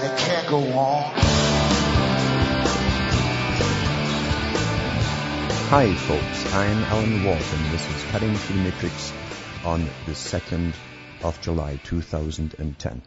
[0.00, 1.12] and it can't go on.
[5.68, 9.12] Hi folks, I'm Alan Watt and this is Cutting Through Matrix
[9.64, 10.74] on the 2nd
[11.22, 13.02] of July 2010.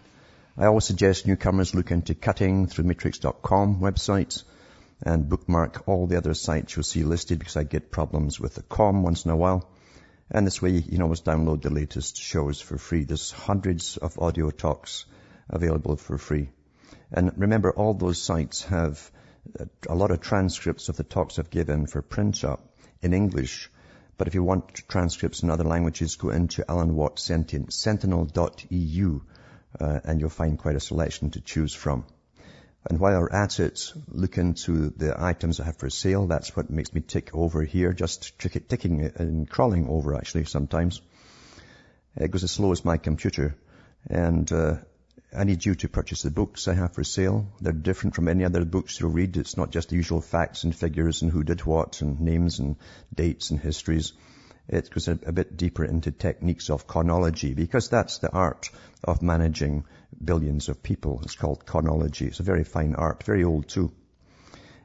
[0.55, 4.44] I always suggest newcomers look into cuttingthroughmatrix.com website
[5.02, 8.62] and bookmark all the other sites you'll see listed because I get problems with the
[8.62, 9.68] com once in a while.
[10.30, 13.04] And this way you can always download the latest shows for free.
[13.04, 15.05] There's hundreds of audio talks
[15.49, 16.49] available for free.
[17.13, 19.12] And remember, all those sites have
[19.88, 23.70] a lot of transcripts of the talks I've given for print up in English.
[24.18, 27.70] But if you want transcripts in other languages, go into Alan Watt Sentinel.eu
[29.79, 32.05] uh, and you'll find quite a selection to choose from.
[32.90, 36.27] And while we're at it, look into the items I have for sale.
[36.27, 41.01] That's what makes me tick over here, just ticking and crawling over actually sometimes.
[42.16, 43.55] It goes as slow as my computer.
[44.10, 44.76] And uh,
[45.35, 47.48] I need you to purchase the books I have for sale.
[47.59, 49.35] They're different from any other books you'll read.
[49.37, 52.76] It's not just the usual facts and figures and who did what and names and
[53.13, 54.13] dates and histories.
[54.67, 58.70] It goes a, a bit deeper into techniques of chronology because that's the art
[59.04, 59.85] of managing
[60.23, 61.21] billions of people.
[61.23, 62.27] It's called chronology.
[62.27, 63.91] It's a very fine art, very old too.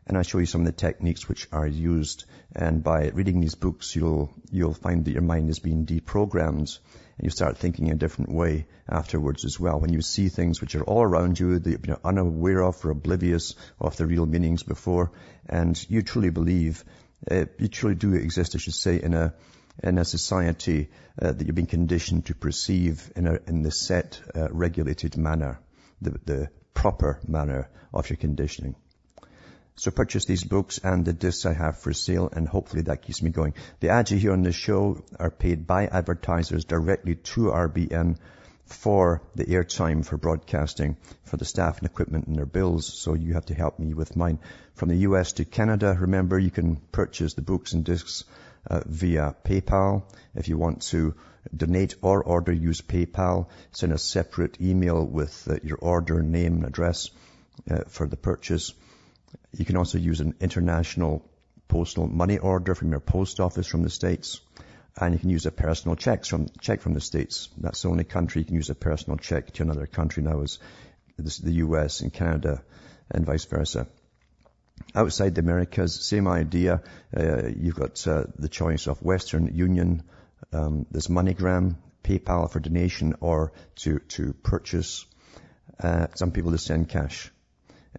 [0.08, 2.24] And I show you some of the techniques which are used.
[2.56, 6.78] And by reading these books, you'll, you'll find that your mind is being deprogrammed
[7.18, 9.78] and you start thinking in a different way afterwards as well.
[9.78, 12.90] When you see things which are all around you that you've been unaware of or
[12.90, 15.12] oblivious of the real meanings before,
[15.46, 16.84] and you truly believe,
[17.30, 19.34] uh, you truly do exist, I should say, in a,
[19.82, 20.88] in a society
[21.20, 25.60] uh, that you've been conditioned to perceive in, a, in the set, uh, regulated manner,
[26.00, 28.74] the, the proper manner of your conditioning.
[29.78, 33.22] So purchase these books and the discs I have for sale and hopefully that keeps
[33.22, 33.54] me going.
[33.78, 38.16] The ads you hear on this show are paid by advertisers directly to RBN
[38.64, 42.92] for the airtime for broadcasting, for the staff and equipment and their bills.
[42.92, 44.40] So you have to help me with mine.
[44.74, 48.24] From the US to Canada, remember you can purchase the books and discs
[48.68, 50.02] uh, via PayPal.
[50.34, 51.14] If you want to
[51.56, 53.46] donate or order, use PayPal.
[53.70, 57.10] Send a separate email with uh, your order name and address
[57.70, 58.74] uh, for the purchase.
[59.56, 61.24] You can also use an international
[61.68, 64.40] postal money order from your post office from the States.
[65.00, 67.48] And you can use a personal check from, check from the States.
[67.58, 70.58] That's the only country you can use a personal check to another country now is
[71.16, 72.62] the US and Canada
[73.10, 73.86] and vice versa.
[74.94, 76.82] Outside the Americas, same idea.
[77.16, 80.02] Uh, you've got uh, the choice of Western Union,
[80.52, 85.04] um, MoneyGram, PayPal for donation or to, to purchase.
[85.80, 87.30] Uh, some people just send cash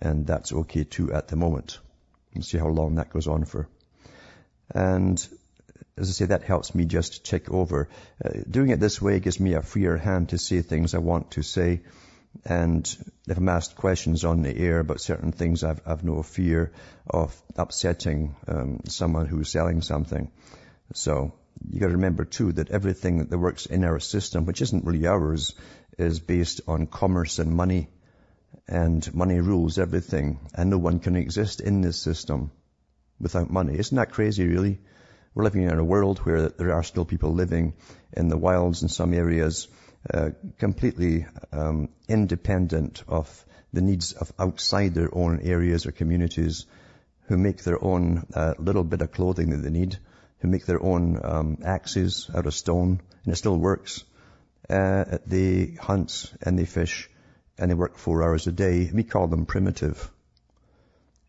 [0.01, 1.79] and that's okay too at the moment.
[2.33, 3.67] We'll see how long that goes on for.
[4.73, 5.17] And
[5.97, 7.89] as I say, that helps me just check over.
[8.23, 11.31] Uh, doing it this way gives me a freer hand to say things I want
[11.31, 11.81] to say.
[12.45, 12.85] And
[13.27, 16.71] if I'm asked questions on the air about certain things, I've, I've no fear
[17.09, 20.31] of upsetting um, someone who's selling something.
[20.93, 21.33] So
[21.69, 25.07] you got to remember too that everything that works in our system, which isn't really
[25.07, 25.55] ours,
[25.97, 27.89] is based on commerce and money
[28.67, 32.51] and money rules everything, and no one can exist in this system
[33.19, 33.77] without money.
[33.77, 34.79] Isn't that crazy, really?
[35.33, 37.73] We're living in a world where there are still people living
[38.13, 39.67] in the wilds in some areas,
[40.13, 46.65] uh, completely um, independent of the needs of outside their own areas or communities,
[47.27, 49.97] who make their own uh, little bit of clothing that they need,
[50.39, 54.03] who make their own um, axes out of stone, and it still works.
[54.69, 57.09] Uh, they hunt and they fish
[57.59, 58.89] and they work four hours a day.
[58.91, 60.09] We call them primitive.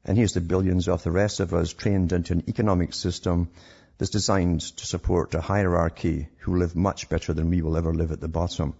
[0.05, 3.51] And here's the billions of the rest of us trained into an economic system
[3.99, 8.13] that's designed to support a hierarchy who live much better than we will ever live
[8.13, 8.75] at the bottom.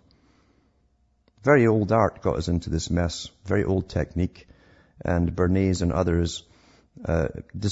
[1.43, 4.47] Very old art got us into this mess, very old technique,
[5.05, 6.45] and Bernays and others
[7.05, 7.29] uh,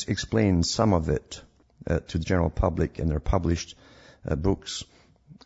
[0.09, 1.41] explain some of it
[1.87, 3.75] uh, to the general public in their published
[4.27, 4.85] uh, books.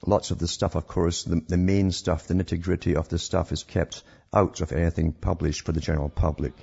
[0.04, 3.19] Lots of the stuff, of course, the, the main stuff, the nitty gritty of the
[3.19, 4.02] stuff is kept
[4.34, 6.54] out of anything published for the general public.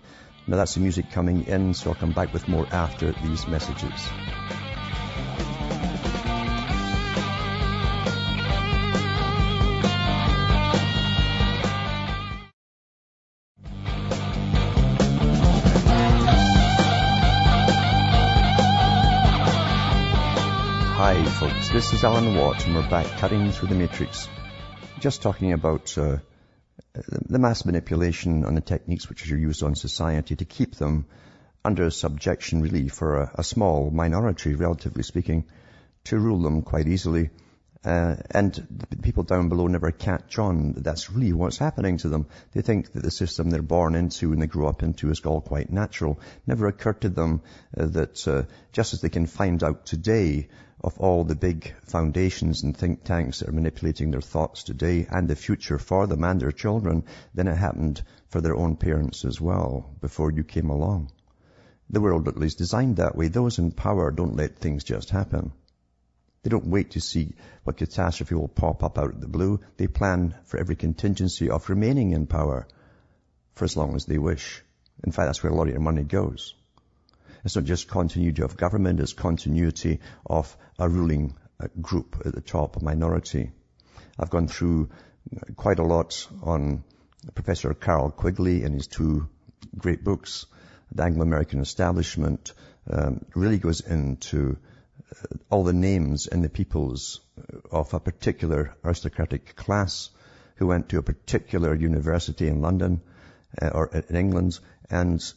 [0.45, 4.09] Now that's the music coming in, so I'll come back with more after these messages.
[21.69, 21.75] Hi.
[21.75, 24.27] This is Alan Watt, and we're back cutting through the matrix.
[24.99, 26.17] Just talking about uh,
[26.93, 31.05] the mass manipulation and the techniques which are used on society to keep them
[31.63, 35.45] under subjection, really, for a, a small minority, relatively speaking,
[36.05, 37.29] to rule them quite easily
[37.85, 38.53] uh, and
[38.89, 42.27] the people down below never catch on that that's really what's happening to them.
[42.51, 45.39] They think that the system they're born into and they grow up into is all
[45.39, 46.19] quite natural.
[46.45, 47.41] Never occurred to them
[47.77, 48.43] uh, that uh,
[48.73, 50.49] just as they can find out today
[50.81, 55.29] of all the big foundations and think tanks that are manipulating their thoughts today and
[55.29, 59.39] the future for them and their children, then it happened for their own parents as
[59.39, 61.11] well before you came along.
[61.89, 63.29] The world at least designed that way.
[63.29, 65.53] Those in power don't let things just happen.
[66.41, 69.59] They don't wait to see what catastrophe will pop up out of the blue.
[69.77, 72.67] They plan for every contingency of remaining in power
[73.55, 74.63] for as long as they wish.
[75.03, 76.55] In fact, that's where a lot of your money goes.
[77.43, 82.41] It's not just continuity of government, it's continuity of a ruling uh, group at the
[82.41, 83.51] top, a minority.
[84.17, 84.89] I've gone through
[85.55, 86.83] quite a lot on
[87.35, 89.29] Professor Carroll Quigley and his two
[89.77, 90.45] great books.
[90.91, 92.53] The Anglo-American Establishment
[92.89, 94.57] um, really goes into
[95.49, 97.21] all the names and the peoples
[97.71, 100.09] of a particular aristocratic class
[100.55, 103.01] who went to a particular university in London
[103.61, 104.59] uh, or in England
[104.89, 105.33] and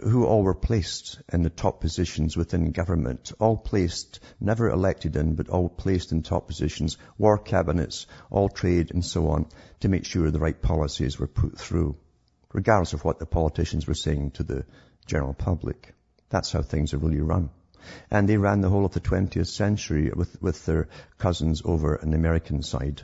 [0.00, 5.34] who all were placed in the top positions within government, all placed, never elected in,
[5.34, 9.46] but all placed in top positions, war cabinets, all trade and so on,
[9.80, 11.96] to make sure the right policies were put through,
[12.52, 14.64] regardless of what the politicians were saying to the
[15.06, 15.94] general public.
[16.28, 17.50] That's how things are really run.
[18.10, 20.88] And they ran the whole of the 20th century with, with their
[21.18, 23.02] cousins over on the American side.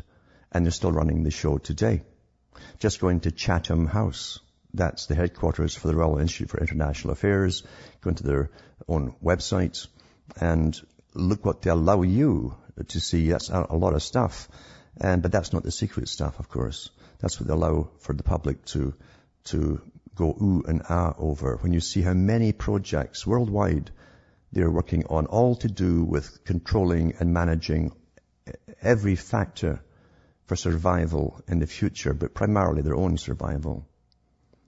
[0.52, 2.02] And they're still running the show today.
[2.78, 4.40] Just going to Chatham House.
[4.74, 7.62] That's the headquarters for the Royal Institute for International Affairs.
[8.00, 8.50] Go into their
[8.88, 9.86] own website
[10.40, 10.78] and
[11.14, 12.54] look what they allow you
[12.88, 13.28] to see.
[13.28, 14.48] That's a lot of stuff.
[14.96, 16.90] And, but that's not the secret stuff, of course.
[17.20, 18.94] That's what they allow for the public to,
[19.44, 19.80] to
[20.14, 21.56] go ooh and ah over.
[21.56, 23.90] When you see how many projects worldwide
[24.52, 27.92] they're working on, all to do with controlling and managing
[28.82, 29.80] every factor
[30.46, 33.86] for survival in the future, but primarily their own survival.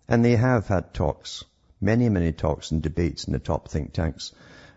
[0.08, 1.44] And they have had talks,
[1.80, 4.32] many, many talks and debates in the top think tanks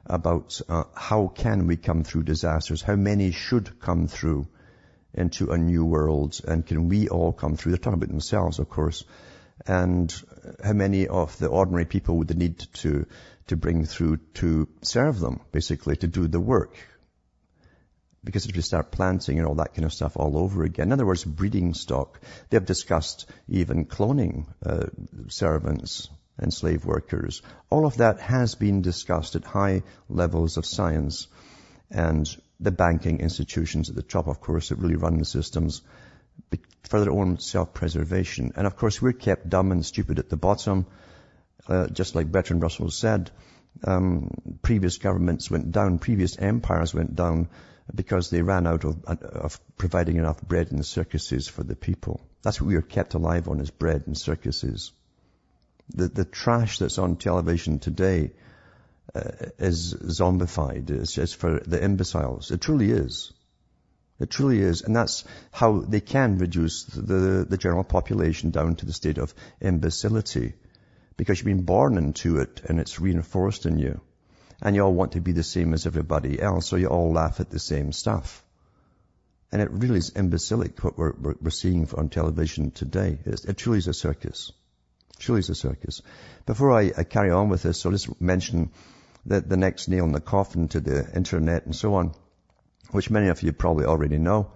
[0.06, 4.48] about uh, how can we come through disasters, how many should come through
[5.13, 7.72] into a new world, and can we all come through?
[7.72, 9.06] They're talking about themselves, of course,
[9.66, 10.13] and
[10.63, 13.06] how many of the ordinary people would they need to
[13.47, 16.75] to bring through to serve them, basically, to do the work.
[18.24, 20.94] Because if you start planting and all that kind of stuff all over again, in
[20.94, 22.19] other words, breeding stock,
[22.50, 24.88] they have discussed even cloning uh,
[25.27, 26.09] servants
[26.39, 27.44] and slave workers.
[27.69, 31.27] All of that has been discussed at high levels of science
[31.92, 32.27] and
[32.59, 35.81] the banking institutions at the top, of course, that really run the systems
[36.89, 38.53] for their own self-preservation.
[38.56, 40.88] And of course, we're kept dumb and stupid at the bottom
[41.68, 43.31] uh, just like Bertrand Russell said,
[43.84, 44.31] um,
[44.62, 47.50] previous governments went down, previous empires went down
[47.94, 52.22] because they ran out of, of providing enough bread and circuses for the people.
[52.42, 54.92] That's what we are kept alive on is bread and circuses.
[55.94, 58.31] The, the trash that's on television today
[59.14, 59.21] uh,
[59.59, 60.90] is zombified.
[60.90, 62.50] It's just for the imbeciles.
[62.52, 63.33] It truly is.
[64.19, 64.81] It truly is.
[64.81, 69.33] And that's how they can reduce the, the general population down to the state of
[69.62, 70.54] imbecility
[71.18, 74.02] because you've been born into it and it's reinforced in you.
[74.62, 77.40] And you all want to be the same as everybody else, so you all laugh
[77.40, 78.44] at the same stuff.
[79.52, 83.19] And it really is imbecilic what we're, we're, seeing on television today.
[83.26, 84.52] It's, it truly is a circus.
[85.19, 86.02] Truly is a circus.
[86.45, 88.72] Before I, I carry on with this, I'll just mention
[89.28, 92.14] that the next nail in the coffin to the internet and so on,
[92.92, 94.52] which many of you probably already know,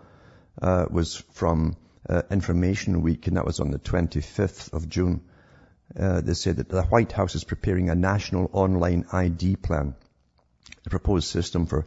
[0.61, 5.21] uh, was from uh, Information Week, and that was on the 25th of June.
[5.97, 9.95] Uh, they said that the White House is preparing a national online ID plan,
[10.85, 11.85] a proposed system for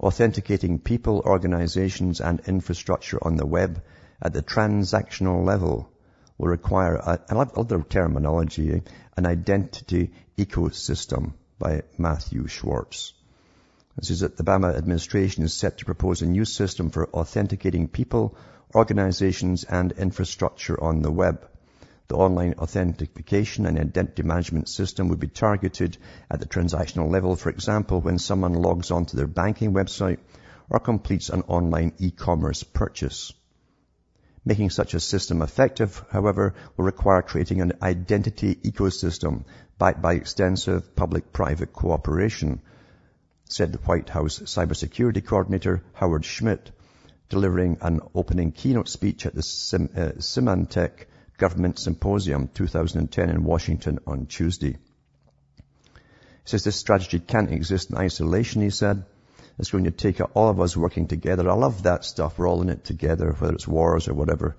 [0.00, 3.82] authenticating people, organizations, and infrastructure on the web
[4.20, 5.90] at the transactional level
[6.36, 8.82] will require, a, I love other terminology,
[9.16, 13.12] an identity ecosystem by Matthew Schwartz.
[13.96, 17.88] This is that the Obama administration is set to propose a new system for authenticating
[17.88, 18.36] people,
[18.74, 21.48] organizations, and infrastructure on the web.
[22.08, 25.98] The online authentication and identity management system would be targeted
[26.30, 30.18] at the transactional level, for example, when someone logs onto their banking website
[30.70, 33.34] or completes an online e-commerce purchase.
[34.42, 39.44] Making such a system effective, however, will require creating an identity ecosystem
[39.78, 42.62] backed by extensive public-private cooperation.
[43.44, 46.70] said the White House cybersecurity coordinator Howard Schmidt,
[47.28, 51.04] delivering an opening keynote speech at the uh, Symantec
[51.38, 54.76] Government Symposium 2010 in Washington on Tuesday.
[55.94, 55.96] He
[56.44, 59.04] says this strategy can't exist in isolation, he said.
[59.58, 61.48] It's going to take all of us working together.
[61.48, 62.38] I love that stuff.
[62.38, 64.56] We're all in it together, whether it's wars or whatever.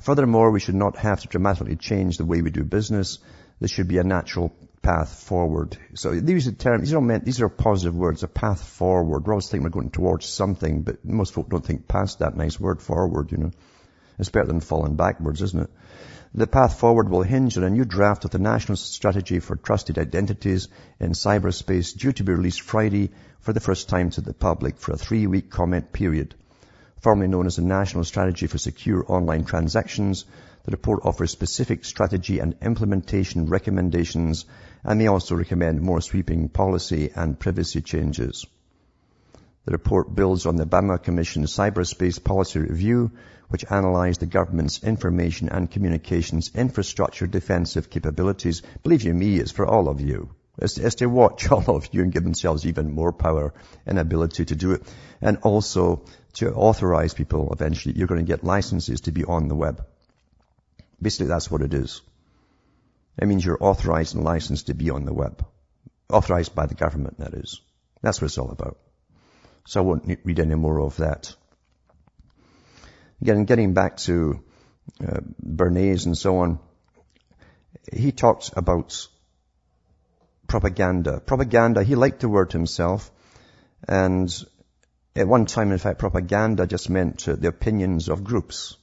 [0.00, 3.18] Furthermore, we should not have to dramatically change the way we do business.
[3.60, 4.52] This should be a natural
[4.82, 5.76] path forward.
[5.94, 9.26] So these are terms, these are meant, these are positive words, a path forward.
[9.26, 12.58] We're always thinking we're going towards something, but most folk don't think past that nice
[12.60, 13.50] word forward, you know.
[14.18, 15.70] It's better than falling backwards, isn't it?
[16.38, 19.98] The path forward will hinge on a new draft of the National Strategy for Trusted
[19.98, 20.68] Identities
[21.00, 24.92] in Cyberspace due to be released Friday for the first time to the public for
[24.92, 26.34] a three-week comment period.
[27.00, 30.26] Formerly known as the National Strategy for Secure Online Transactions,
[30.64, 34.44] the report offers specific strategy and implementation recommendations
[34.84, 38.44] and may also recommend more sweeping policy and privacy changes.
[39.64, 43.10] The report builds on the Obama Commission's Cyberspace Policy Review,
[43.48, 48.62] which analyzed the government's information and communications infrastructure defensive capabilities.
[48.82, 50.30] Believe you me, it's for all of you.
[50.58, 54.46] It's, it's to watch all of you and give themselves even more power and ability
[54.46, 54.82] to do it.
[55.20, 57.94] And also to authorize people eventually.
[57.96, 59.84] You're going to get licenses to be on the web.
[61.00, 62.02] Basically, that's what it is.
[63.18, 65.44] It means you're authorized and licensed to be on the web.
[66.10, 67.60] Authorized by the government, that is.
[68.02, 68.78] That's what it's all about.
[69.66, 71.34] So I won't read any more of that.
[73.20, 74.42] Again, getting back to
[75.00, 76.58] uh, Bernays and so on,
[77.92, 79.08] he talks about
[80.46, 81.20] propaganda.
[81.20, 83.10] Propaganda, he liked the word himself,
[83.88, 84.30] and
[85.14, 88.76] at one time, in fact, propaganda just meant the opinions of groups.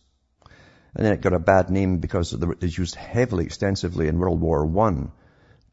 [0.96, 4.42] And then it got a bad name because it was used heavily, extensively in World
[4.42, 5.12] War One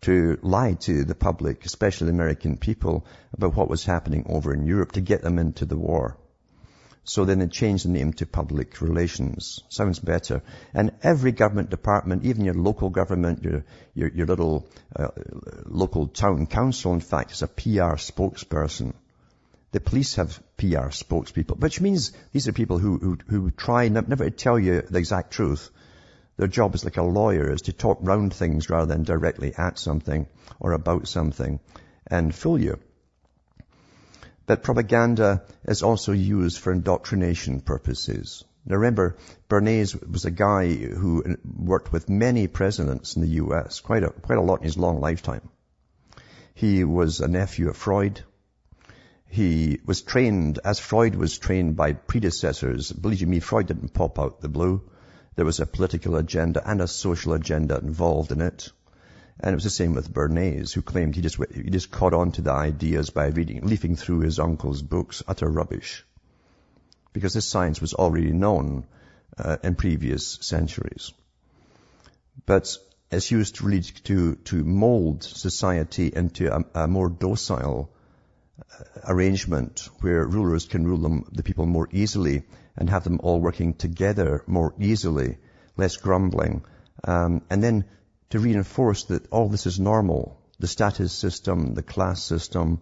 [0.03, 4.67] to lie to the public, especially the American people, about what was happening over in
[4.67, 6.17] Europe to get them into the war.
[7.05, 9.63] So then they changed the name to public relations.
[9.69, 10.43] Sounds better.
[10.75, 13.65] And every government department, even your local government, your,
[13.95, 15.09] your, your little uh,
[15.65, 18.93] local town council, in fact, is a PR spokesperson.
[19.73, 24.25] The police have PR spokespeople, which means these are people who, who, who try never
[24.25, 25.71] to tell you the exact truth.
[26.37, 29.79] Their job is like a lawyer is to talk round things rather than directly at
[29.79, 30.27] something
[30.59, 31.61] or about something
[32.07, 32.79] and fool you.
[34.51, 38.45] But propaganda is also used for indoctrination purposes.
[38.67, 39.17] Now remember,
[39.49, 44.39] Bernays was a guy who worked with many presidents in the U.S., quite a, quite
[44.39, 45.49] a lot in his long lifetime.
[46.53, 48.25] He was a nephew of Freud.
[49.29, 52.91] He was trained, as Freud was trained by predecessors.
[52.91, 54.83] Believe me, Freud didn't pop out the blue.
[55.37, 58.73] There was a political agenda and a social agenda involved in it.
[59.43, 62.33] And it was the same with Bernays, who claimed he just, he just caught on
[62.33, 66.05] to the ideas by reading, leafing through his uncle's books, utter rubbish.
[67.13, 68.87] Because this science was already known
[69.39, 71.13] uh, in previous centuries.
[72.45, 72.77] But
[73.11, 77.91] it's used really to, to mold society into a, a more docile
[79.05, 82.43] arrangement where rulers can rule them, the people more easily
[82.77, 85.39] and have them all working together more easily,
[85.77, 86.63] less grumbling.
[87.05, 87.85] Um, and then
[88.31, 92.81] to reinforce that all this is normal, the status system, the class system,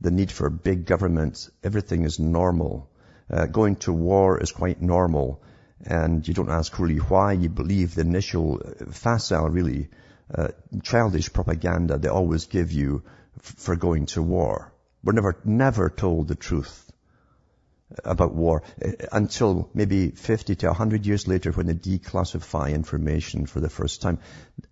[0.00, 2.88] the need for big government, everything is normal.
[3.30, 5.42] Uh, going to war is quite normal.
[5.84, 7.32] And you don't ask really why.
[7.32, 9.88] You believe the initial uh, facile, really,
[10.34, 10.48] uh,
[10.82, 13.02] childish propaganda they always give you
[13.36, 14.72] f- for going to war.
[15.02, 16.87] We're never, never told the truth
[18.04, 23.60] about war uh, until maybe 50 to 100 years later when they declassify information for
[23.60, 24.18] the first time.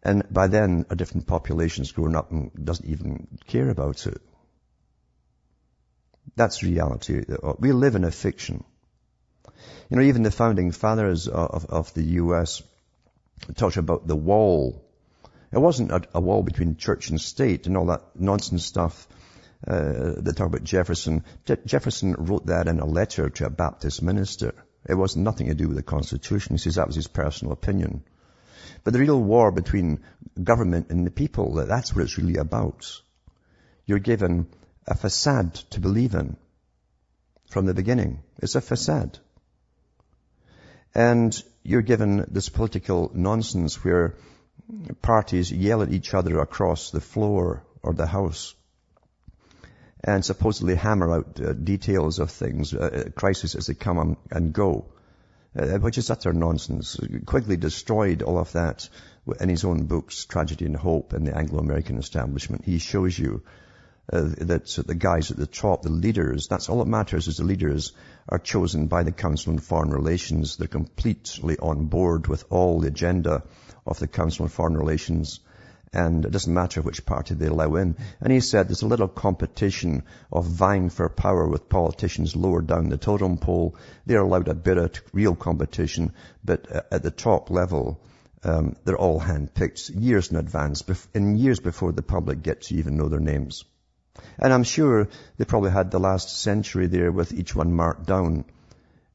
[0.02, 4.20] And by then, a different population's grown up and doesn't even care about it.
[6.34, 7.24] That's reality.
[7.42, 8.64] Uh, we live in a fiction.
[9.88, 12.62] You know, even the founding fathers of, of the U.S.
[13.54, 14.82] talked about the wall.
[15.52, 19.08] It wasn't a, a wall between church and state and all that nonsense stuff
[19.66, 21.24] uh, they talk about Jefferson.
[21.44, 24.54] Je- Jefferson wrote that in a letter to a Baptist minister.
[24.88, 26.54] It was nothing to do with the Constitution.
[26.54, 28.04] He says that was his personal opinion.
[28.84, 30.00] But the real war between
[30.40, 32.86] government and the people, that's what it's really about.
[33.84, 34.46] You're given
[34.86, 36.36] a facade to believe in
[37.50, 38.22] from the beginning.
[38.38, 39.18] It's a facade.
[40.94, 44.14] And you're given this political nonsense where
[45.02, 48.54] parties yell at each other across the floor or the house
[50.06, 54.52] and supposedly hammer out uh, details of things, uh, uh crises as they come and
[54.52, 54.86] go,
[55.58, 56.96] uh, which is utter nonsense.
[57.26, 58.88] Quigley destroyed all of that
[59.40, 62.64] in his own books, Tragedy and Hope and the Anglo-American Establishment.
[62.64, 63.42] He shows you
[64.12, 67.44] uh, that the guys at the top, the leaders, that's all that matters is the
[67.44, 67.92] leaders
[68.28, 70.56] are chosen by the Council on Foreign Relations.
[70.56, 73.42] They're completely on board with all the agenda
[73.84, 75.40] of the Council on Foreign Relations
[75.92, 77.96] and it doesn't matter which party they allow in.
[78.20, 80.02] And he said there's a little competition
[80.32, 83.76] of vying for power with politicians lower down the totem pole.
[84.04, 86.12] They're allowed a bit of real competition,
[86.44, 88.00] but at the top level,
[88.44, 92.96] um, they're all handpicked years in advance, in years before the public get to even
[92.96, 93.64] know their names.
[94.38, 98.44] And I'm sure they probably had the last century there with each one marked down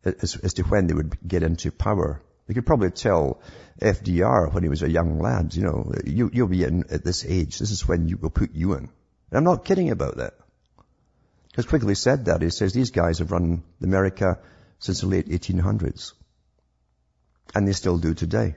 [0.03, 2.21] as, as to when they would get into power.
[2.47, 3.41] They could probably tell
[3.81, 7.25] FDR when he was a young lad, you know, you, you'll be in at this
[7.25, 7.59] age.
[7.59, 8.89] This is when you will put you in.
[9.29, 10.33] And I'm not kidding about that.
[11.49, 12.41] Because Quigley said that.
[12.41, 14.39] He says these guys have run America
[14.79, 16.13] since the late 1800s.
[17.53, 18.55] And they still do today.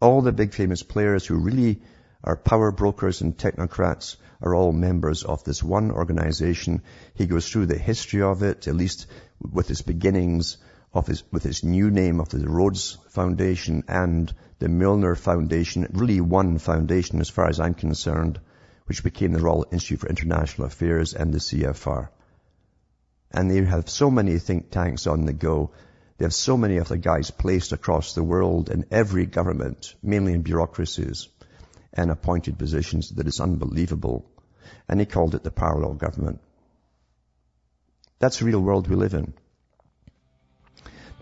[0.00, 1.80] All the big famous players who really
[2.24, 6.82] are power brokers and technocrats are all members of this one organization.
[7.14, 9.06] He goes through the history of it, at least
[9.40, 10.56] with its beginnings,
[10.92, 16.20] of his, with his new name of the Rhodes Foundation and the Milner Foundation, really
[16.20, 18.40] one foundation as far as I'm concerned,
[18.86, 22.08] which became the Royal Institute for International Affairs and the CFR.
[23.32, 25.72] And they have so many think tanks on the go.
[26.18, 30.34] They have so many of the guys placed across the world in every government, mainly
[30.34, 31.28] in bureaucracies
[31.94, 34.30] and appointed positions that is unbelievable.
[34.88, 36.40] And he called it the parallel government.
[38.18, 39.32] That's the real world we live in.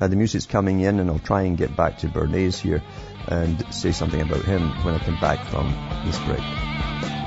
[0.01, 2.83] Now the music's coming in and I'll try and get back to Bernays here
[3.29, 5.67] and say something about him when I come back from
[6.07, 7.20] this break.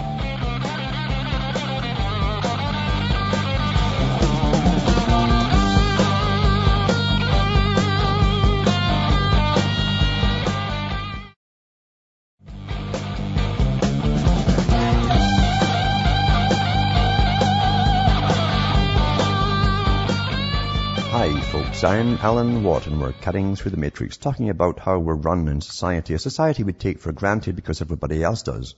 [21.86, 25.60] I'm Alan Watt and we're cutting through the matrix talking about how we're run in
[25.60, 28.76] society, a society we take for granted because everybody else does.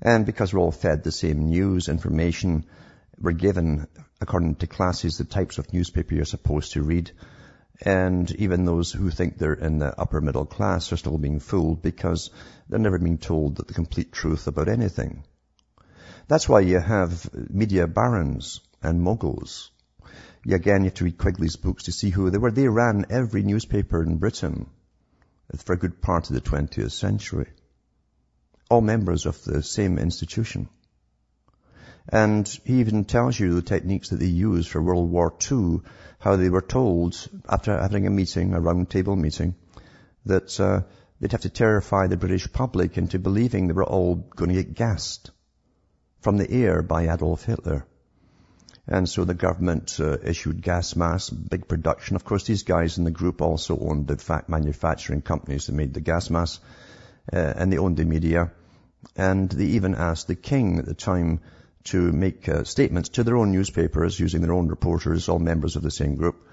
[0.00, 2.66] And because we're all fed the same news, information,
[3.20, 3.88] we're given,
[4.20, 7.10] according to classes, the types of newspaper you're supposed to read.
[7.80, 11.82] And even those who think they're in the upper middle class are still being fooled
[11.82, 12.30] because
[12.68, 15.24] they're never being told the complete truth about anything.
[16.28, 19.72] That's why you have media barons and moguls
[20.46, 22.50] again, you have to read Quigley's books to see who they were.
[22.50, 24.66] They ran every newspaper in Britain
[25.56, 27.48] for a good part of the 20th century.
[28.68, 30.68] All members of the same institution.
[32.08, 35.80] And he even tells you the techniques that they used for World War II,
[36.18, 39.54] how they were told, after having a meeting, a round table meeting,
[40.26, 40.82] that uh,
[41.20, 44.74] they'd have to terrify the British public into believing they were all going to get
[44.74, 45.30] gassed
[46.20, 47.86] from the air by Adolf Hitler.
[48.90, 52.16] And so the government uh, issued gas masks, big production.
[52.16, 56.00] Of course, these guys in the group also owned the manufacturing companies that made the
[56.00, 56.58] gas masks,
[57.32, 58.50] uh, and they owned the media.
[59.16, 61.40] And they even asked the king at the time
[61.84, 65.82] to make uh, statements to their own newspapers using their own reporters, all members of
[65.82, 66.44] the same group,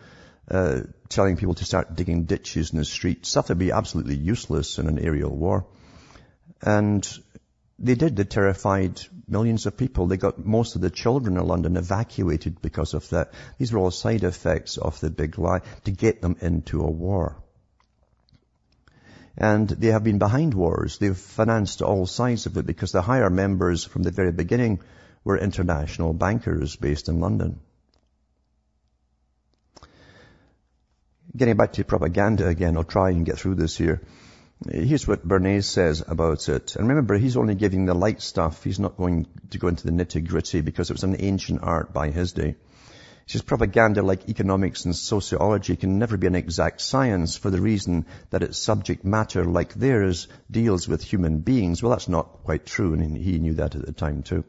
[0.50, 4.15] uh, telling people to start digging ditches in the street, stuff that would be absolutely
[4.15, 5.65] useless in an aerial war.
[6.62, 7.06] And
[7.80, 8.16] they did.
[8.16, 10.08] They terrified millions of people.
[10.08, 13.34] They got most of the children in London evacuated because of that.
[13.58, 17.38] These were all side effects of the big lie to get them into a war.
[19.38, 20.98] And they have been behind wars.
[20.98, 24.80] They've financed all sides of it because the higher members from the very beginning
[25.24, 27.60] were international bankers based in London.
[31.36, 34.02] Getting back to propaganda again, I'll try and get through this here.
[34.65, 36.76] Here's what Bernays says about it.
[36.76, 38.63] And remember, he's only giving the light stuff.
[38.63, 41.93] He's not going to go into the nitty gritty because it was an ancient art
[41.93, 42.56] by his day.
[43.28, 47.62] He says propaganda like economics and sociology can never be an exact science for the
[47.62, 51.84] reason that its subject matter like theirs deals with human beings.
[51.84, 54.43] Well, that's not quite true and he knew that at the time too.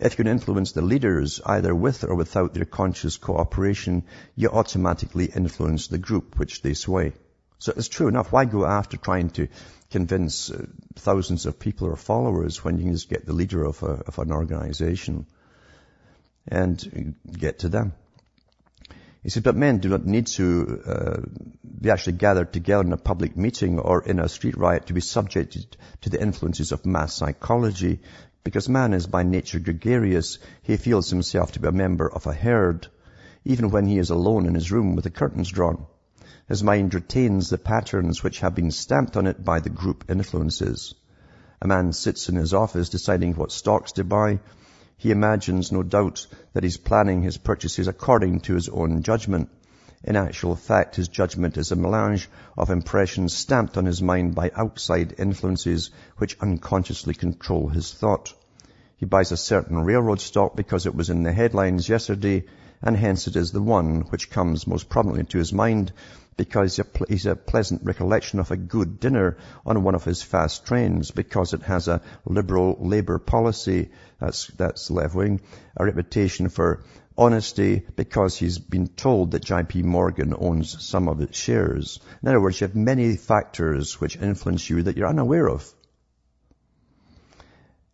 [0.00, 4.02] If you can influence the leaders either with or without their conscious cooperation,
[4.34, 7.12] you automatically influence the group which they sway.
[7.60, 8.32] So it's true enough.
[8.32, 9.48] Why go after trying to
[9.90, 10.64] convince uh,
[10.96, 14.18] thousands of people or followers when you can just get the leader of, a, of
[14.18, 15.26] an organization
[16.48, 17.92] and get to them?
[19.22, 21.20] He said, but men do not need to uh,
[21.62, 25.02] be actually gathered together in a public meeting or in a street riot to be
[25.02, 28.00] subjected to the influences of mass psychology
[28.42, 30.38] because man is by nature gregarious.
[30.62, 32.86] He feels himself to be a member of a herd,
[33.44, 35.86] even when he is alone in his room with the curtains drawn.
[36.50, 40.96] His mind retains the patterns which have been stamped on it by the group influences.
[41.62, 44.40] A man sits in his office deciding what stocks to buy.
[44.96, 49.48] He imagines, no doubt, that he's planning his purchases according to his own judgment.
[50.02, 54.50] In actual fact, his judgment is a melange of impressions stamped on his mind by
[54.52, 58.34] outside influences which unconsciously control his thought.
[58.96, 62.42] He buys a certain railroad stock because it was in the headlines yesterday,
[62.82, 65.92] and hence it is the one which comes most prominently to his mind
[66.36, 71.10] because he's a pleasant recollection of a good dinner on one of his fast trains,
[71.10, 75.42] because it has a liberal labour policy, that's, that's left-wing,
[75.76, 76.82] a reputation for
[77.18, 82.00] honesty because he's been told that JP Morgan owns some of its shares.
[82.22, 85.70] In other words, you have many factors which influence you that you're unaware of.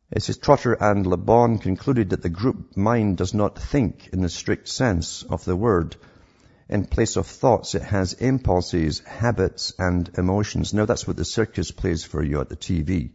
[0.09, 4.23] It says Trotter and Le Bon concluded that the group mind does not think in
[4.23, 5.97] the strict sense of the word.
[6.69, 10.73] In place of thoughts, it has impulses, habits, and emotions.
[10.73, 13.11] Now that's what the circus plays for you at the TV.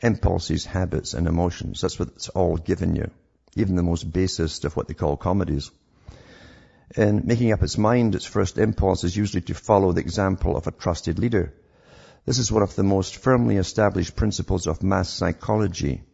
[0.00, 1.80] Impulses, habits, and emotions.
[1.80, 3.10] That's what it's all given you.
[3.56, 5.72] Even the most basest of what they call comedies.
[6.96, 10.68] In making up its mind, its first impulse is usually to follow the example of
[10.68, 11.52] a trusted leader.
[12.26, 16.04] This is one of the most firmly established principles of mass psychology.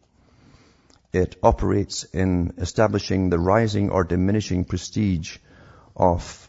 [1.15, 5.39] It operates in establishing the rising or diminishing prestige
[5.95, 6.49] of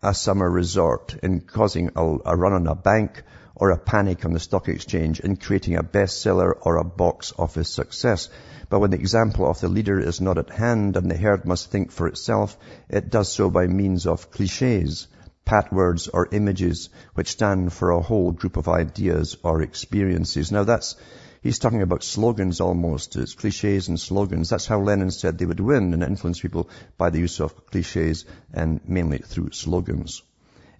[0.00, 3.24] a summer resort, in causing a, a run on a bank
[3.56, 7.68] or a panic on the stock exchange, in creating a bestseller or a box office
[7.68, 8.28] success.
[8.70, 11.72] But when the example of the leader is not at hand and the herd must
[11.72, 12.56] think for itself,
[12.88, 15.08] it does so by means of cliches,
[15.44, 20.52] pat words or images which stand for a whole group of ideas or experiences.
[20.52, 20.94] Now that's
[21.42, 23.16] He's talking about slogans almost.
[23.16, 24.50] It's cliches and slogans.
[24.50, 28.24] That's how Lenin said they would win and influence people by the use of cliches
[28.52, 30.22] and mainly through slogans.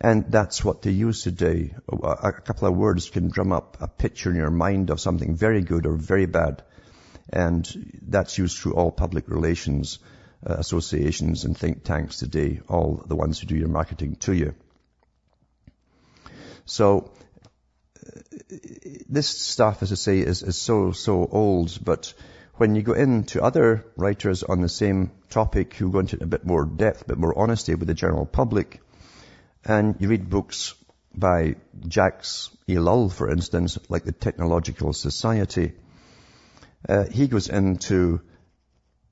[0.01, 1.75] And that's what they use today.
[1.88, 5.62] A couple of words can drum up a picture in your mind of something very
[5.62, 6.62] good or very bad.
[7.31, 9.99] And that's used through all public relations
[10.47, 14.55] uh, associations and think tanks today, all the ones who do your marketing to you.
[16.64, 17.11] So
[19.09, 22.12] this stuff, as I say, is, is so, so old, but
[22.57, 26.44] when you go into other writers on the same topic who go into a bit
[26.44, 28.81] more depth, a bit more honesty with the general public,
[29.64, 30.75] and you read books
[31.14, 31.57] by
[31.88, 32.25] Jacques
[32.68, 35.73] Ellul, for instance, like the Technological Society,
[36.88, 38.21] uh, he goes into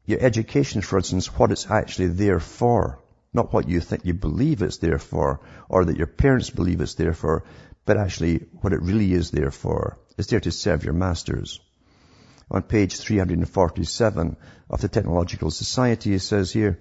[0.05, 3.01] your education, for instance, what it's actually there for.
[3.33, 6.95] Not what you think you believe it's there for, or that your parents believe it's
[6.95, 7.45] there for,
[7.87, 11.61] but actually what it really is there for is there to serve your masters.
[12.51, 14.37] On page 347
[14.69, 16.79] of the Technological Society, it says here,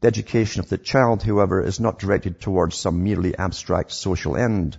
[0.00, 4.78] the education of the child, however, is not directed towards some merely abstract social end.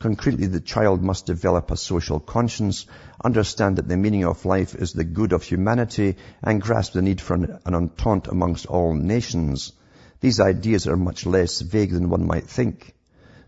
[0.00, 2.86] Concretely, the child must develop a social conscience,
[3.24, 7.20] understand that the meaning of life is the good of humanity, and grasp the need
[7.20, 9.72] for an, an entente amongst all nations.
[10.20, 12.95] These ideas are much less vague than one might think.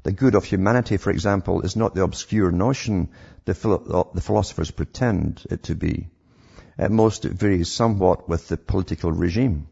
[0.09, 3.11] The good of humanity, for example, is not the obscure notion
[3.45, 3.53] the,
[4.15, 6.09] the philosophers pretend it to be.
[6.79, 9.67] At most, it varies somewhat with the political regime.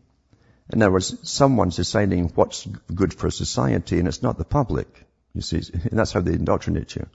[0.70, 5.06] In other words, someone's deciding what's good for society, and it's not the public.
[5.32, 7.06] You see, and that's how they indoctrinate you.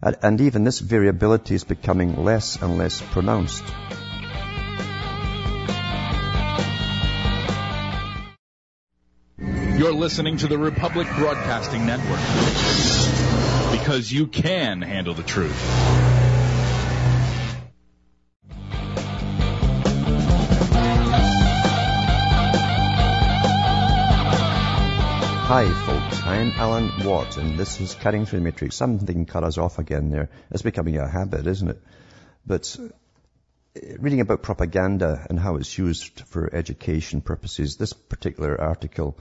[0.00, 3.64] And even this variability is becoming less and less pronounced.
[9.84, 12.18] You're listening to the Republic Broadcasting Network
[13.78, 15.60] because you can handle the truth.
[25.42, 28.76] Hi folks, I'm Alan Watt and this is Cutting Through the Matrix.
[28.76, 30.30] Something cut us off again there.
[30.50, 31.82] It's becoming a habit, isn't it?
[32.46, 39.18] But uh, reading about propaganda and how it's used for education purposes, this particular article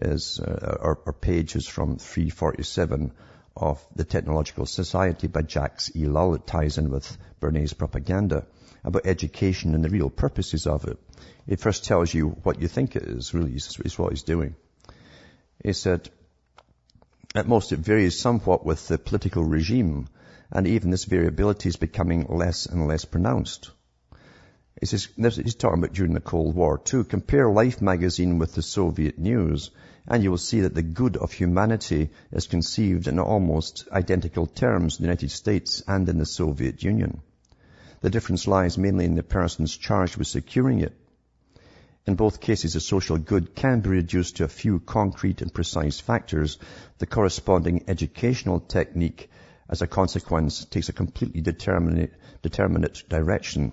[0.00, 3.12] is, uh, our, our page is from 347
[3.56, 6.36] of the Technological Society by Jacques Ellul.
[6.36, 8.46] It ties in with Bernays propaganda
[8.84, 10.98] about education and the real purposes of it.
[11.46, 14.54] It first tells you what you think it is, really, is what he's doing.
[15.64, 16.10] He said,
[17.34, 20.08] at most it varies somewhat with the political regime,
[20.50, 23.70] and even this variability is becoming less and less pronounced.
[24.78, 27.04] He says, he's talking about during the Cold War too.
[27.04, 29.70] Compare Life magazine with the Soviet news,
[30.06, 34.98] and you will see that the good of humanity is conceived in almost identical terms
[34.98, 37.22] in the United States and in the Soviet Union.
[38.02, 40.94] The difference lies mainly in the persons charged with securing it.
[42.06, 46.00] In both cases, a social good can be reduced to a few concrete and precise
[46.00, 46.58] factors.
[46.98, 49.30] The corresponding educational technique
[49.68, 52.12] as a consequence, takes a completely determinate,
[52.42, 53.72] determinate direction.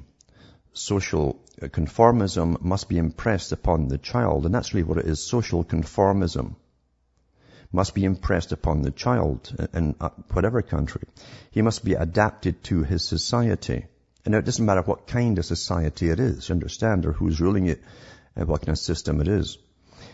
[0.73, 5.23] Social uh, conformism must be impressed upon the child, and that's really what it is,
[5.23, 6.55] social conformism
[7.73, 11.01] must be impressed upon the child uh, in uh, whatever country.
[11.51, 13.87] He must be adapted to his society.
[14.25, 17.65] And it doesn't matter what kind of society it is, you understand, or who's ruling
[17.65, 17.81] it,
[18.37, 19.57] uh, what kind of system it is.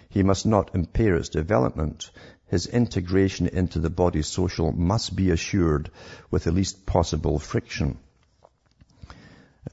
[0.09, 2.09] He must not impair its development.
[2.47, 5.91] His integration into the body social must be assured
[6.31, 7.99] with the least possible friction.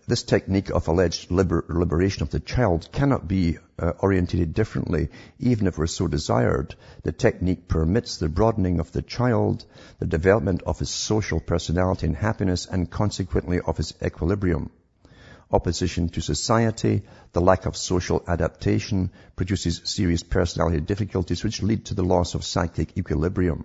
[0.09, 5.67] This technique of alleged liber- liberation of the child cannot be uh, orientated differently, even
[5.67, 6.75] if we're so desired.
[7.03, 9.65] The technique permits the broadening of the child,
[9.99, 14.71] the development of his social personality and happiness, and consequently of his equilibrium.
[15.51, 21.95] Opposition to society, the lack of social adaptation produces serious personality difficulties which lead to
[21.95, 23.65] the loss of psychic equilibrium.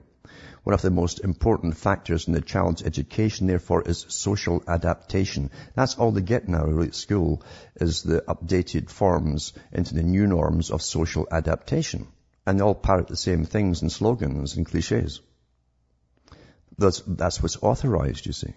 [0.63, 5.49] One of the most important factors in the child's education, therefore, is social adaptation.
[5.73, 7.41] That's all they get now really at school,
[7.77, 12.07] is the updated forms into the new norms of social adaptation.
[12.45, 15.21] And they all parrot the same things and slogans and cliches.
[16.81, 18.53] That's, that's what's authorized, you see.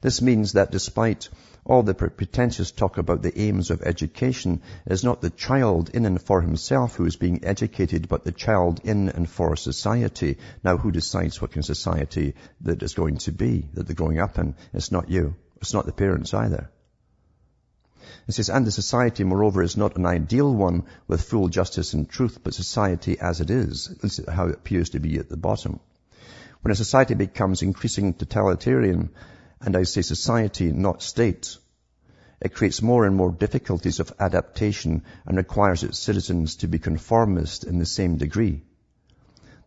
[0.00, 1.28] This means that despite
[1.64, 6.06] all the pretentious talk about the aims of education, it is not the child in
[6.06, 10.38] and for himself who is being educated, but the child in and for society.
[10.62, 14.20] Now, who decides what kind of society that is going to be, that they're growing
[14.20, 14.54] up in?
[14.72, 15.34] It's not you.
[15.60, 16.70] It's not the parents either.
[18.28, 22.08] It says, and the society, moreover, is not an ideal one with full justice and
[22.08, 23.88] truth, but society as it is.
[24.02, 25.80] This is how it appears to be at the bottom.
[26.66, 29.10] When a society becomes increasingly totalitarian,
[29.60, 31.58] and I say society, not state.
[32.40, 37.62] It creates more and more difficulties of adaptation and requires its citizens to be conformist
[37.62, 38.64] in the same degree.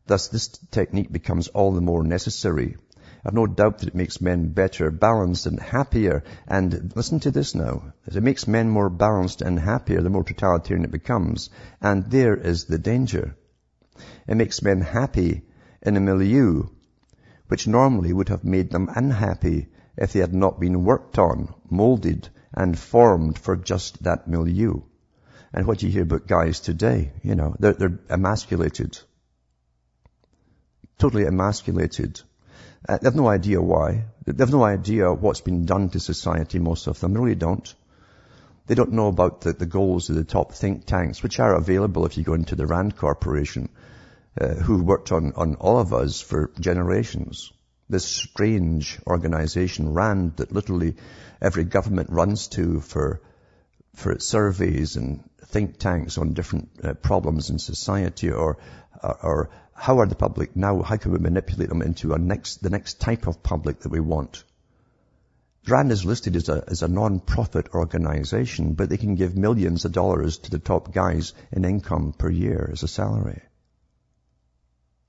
[0.08, 2.76] Thus, this technique becomes all the more necessary.
[3.24, 6.26] I've no doubt that it makes men better, balanced and happier.
[6.50, 7.94] And listen to this now.
[8.08, 11.50] It makes men more balanced and happier the more totalitarian it becomes.
[11.80, 13.38] And there is the danger.
[14.28, 15.44] It makes men happy
[15.82, 16.68] in a milieu
[17.50, 22.30] which normally would have made them unhappy if they had not been worked on, molded,
[22.54, 24.82] and formed for just that milieu.
[25.52, 29.00] And what you hear about guys today, you know, they're, they're emasculated.
[31.00, 32.22] Totally emasculated.
[32.88, 34.06] Uh, they have no idea why.
[34.26, 37.14] They have no idea what's been done to society, most of them.
[37.14, 37.74] They really don't.
[38.68, 42.06] They don't know about the, the goals of the top think tanks, which are available
[42.06, 43.70] if you go into the RAND Corporation,
[44.39, 47.52] uh, who worked on, on all of us for generations
[47.89, 50.95] this strange organization, RAND, that literally
[51.41, 53.21] every government runs to for,
[53.95, 58.58] for its surveys and think tanks on different uh, problems in society or,
[59.02, 62.62] or, or, how are the public now, how can we manipulate them into a next,
[62.62, 64.43] the next type of public that we want?
[65.65, 69.93] RAND is listed as a, as a non-profit organization, but they can give millions of
[69.93, 73.41] dollars to the top guys in income per year as a salary.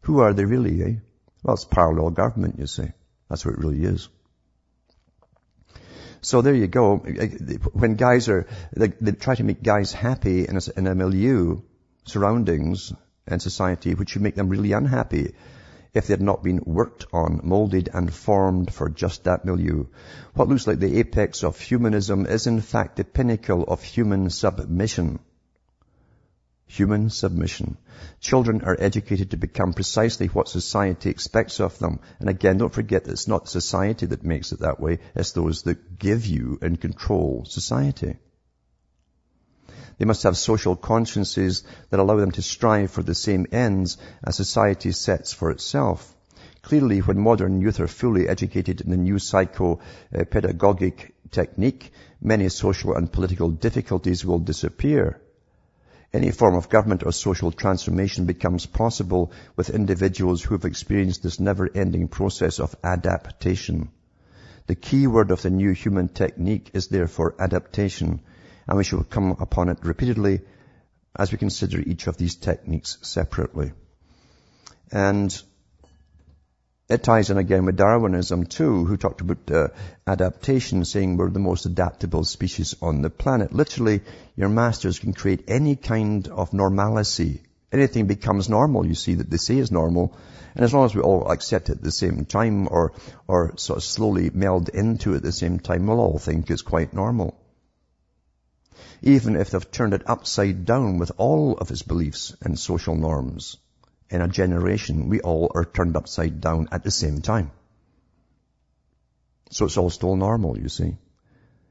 [0.03, 0.95] Who are they really, eh?
[1.43, 2.89] Well, it's parallel government, you see.
[3.29, 4.09] That's what it really is.
[6.23, 6.97] So there you go.
[7.73, 11.63] When guys are, they, they try to make guys happy in a, in a milieu,
[12.05, 12.93] surroundings,
[13.27, 15.35] and society, which would make them really unhappy
[15.95, 19.87] if they had not been worked on, molded and formed for just that milieu.
[20.35, 25.21] What looks like the apex of humanism is in fact the pinnacle of human submission.
[26.75, 27.79] Human submission.
[28.21, 31.99] Children are educated to become precisely what society expects of them.
[32.21, 35.01] And again, don't forget that it's not society that makes it that way.
[35.17, 38.19] It's those that give you and control society.
[39.99, 44.37] They must have social consciences that allow them to strive for the same ends as
[44.37, 46.15] society sets for itself.
[46.63, 53.11] Clearly, when modern youth are fully educated in the new psycho-pedagogic technique, many social and
[53.11, 55.21] political difficulties will disappear.
[56.13, 61.39] Any form of government or social transformation becomes possible with individuals who have experienced this
[61.39, 63.91] never-ending process of adaptation.
[64.67, 68.21] The key word of the new human technique is therefore adaptation,
[68.67, 70.41] and we shall come upon it repeatedly
[71.17, 73.73] as we consider each of these techniques separately.
[74.91, 75.41] And
[76.91, 79.69] it ties in again with Darwinism too, who talked about uh,
[80.09, 83.53] adaptation, saying we're the most adaptable species on the planet.
[83.53, 84.01] Literally,
[84.35, 87.43] your masters can create any kind of normalcy.
[87.71, 90.17] Anything becomes normal, you see, that they say is normal.
[90.57, 92.93] And as long as we all accept it at the same time or,
[93.29, 96.63] or sort of slowly meld into it at the same time, we'll all think it's
[96.63, 97.39] quite normal.
[99.01, 103.59] Even if they've turned it upside down with all of its beliefs and social norms
[104.11, 107.53] in a generation, we all are turned upside down at the same time.
[109.51, 110.97] So it's all still normal, you see.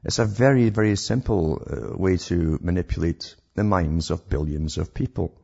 [0.04, 5.34] It's a very, very simple uh, way to manipulate the minds of billions of people.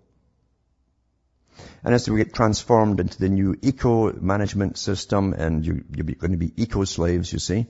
[1.85, 6.33] And as we get transformed into the new eco management system and you, you're going
[6.33, 7.67] to be eco slaves, you see,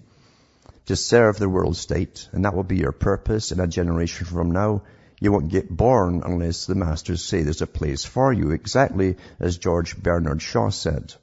[0.86, 4.52] to serve the world state, and that will be your purpose in a generation from
[4.52, 4.82] now.
[5.18, 9.56] You won't get born unless the masters say there's a place for you, exactly as
[9.56, 11.14] George Bernard Shaw said.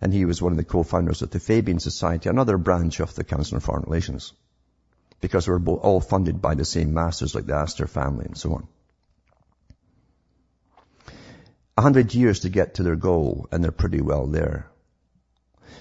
[0.00, 3.24] And he was one of the co-founders of the Fabian Society, another branch of the
[3.24, 4.32] Council on Foreign Relations.
[5.20, 8.68] Because we're all funded by the same masters like the Astor family and so on.
[11.78, 14.66] A hundred years to get to their goal, and they're pretty well there.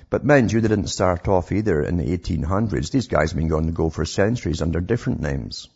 [0.10, 2.92] But mind you, they didn't start off either in the 1800s.
[2.92, 5.68] These guys have been going to go for centuries under different names.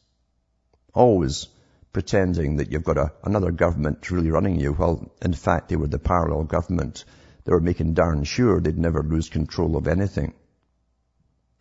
[0.94, 1.48] Always
[1.92, 4.74] pretending that you've got a, another government really running you.
[4.74, 7.06] Well, in fact, they were the parallel government.
[7.46, 10.34] They were making darn sure they'd never lose control of anything.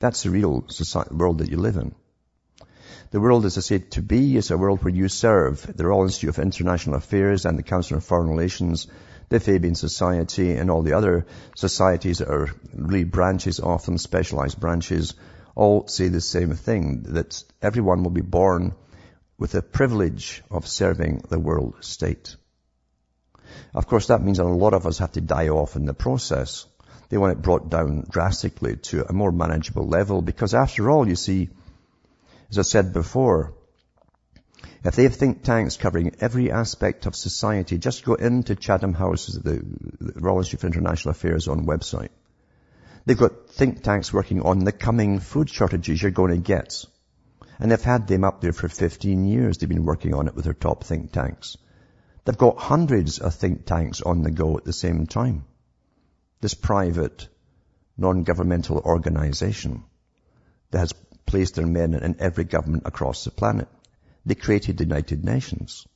[0.00, 1.94] That's the real society, world that you live in.
[3.10, 6.04] The world, as I said, to be is a world where you serve the Royal
[6.04, 8.86] Institute of International Affairs and the Council on Foreign Relations,
[9.30, 14.60] the Fabian Society and all the other societies that are really branches of them, specialized
[14.60, 15.14] branches,
[15.54, 18.74] all say the same thing, that everyone will be born
[19.38, 22.36] with the privilege of serving the world state.
[23.74, 25.94] Of course, that means that a lot of us have to die off in the
[25.94, 26.66] process.
[27.08, 31.16] They want it brought down drastically to a more manageable level because after all, you
[31.16, 31.48] see,
[32.50, 33.54] as I said before,
[34.84, 39.26] if they have think tanks covering every aspect of society, just go into Chatham House,
[39.26, 39.62] the,
[40.00, 42.10] the Royal Institute for International Affairs on website.
[43.06, 46.84] They've got think tanks working on the coming food shortages you're going to get.
[47.58, 49.58] And they've had them up there for 15 years.
[49.58, 51.56] They've been working on it with their top think tanks.
[52.24, 55.44] They've got hundreds of think tanks on the go at the same time.
[56.40, 57.28] This private,
[57.96, 59.84] non-governmental organization
[60.70, 60.92] that has
[61.26, 63.68] placed their men in every government across the planet.
[64.24, 65.86] They created the United Nations.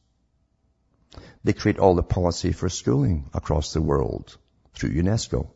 [1.44, 4.36] They create all the policy for schooling across the world
[4.74, 5.48] through UNESCO.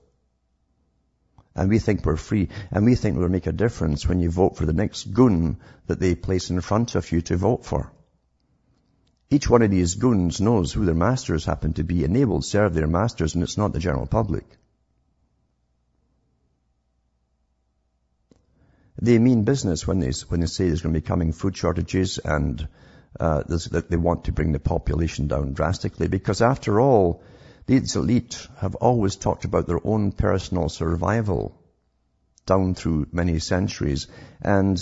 [1.57, 2.51] And we think we're free.
[2.71, 5.99] And we think we'll make a difference when you vote for the next goon that
[5.99, 7.91] they place in front of you to vote for.
[9.31, 12.43] Each one of these goons knows who their masters happen to be and they will
[12.43, 14.45] serve their masters and it's not the general public.
[19.01, 22.19] They mean business when they, when they say there's going to be coming food shortages
[22.19, 22.69] and
[23.19, 26.09] uh, that they want to bring the population down drastically.
[26.09, 27.23] Because after all,
[27.67, 31.61] these elite have always talked about their own personal survival
[32.47, 34.07] down through many centuries.
[34.41, 34.79] And